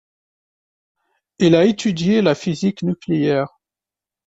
Il 1.37 1.55
a 1.55 1.63
étudié 1.65 2.23
la 2.23 2.33
physique 2.33 2.81
nucléaire. 2.81 3.59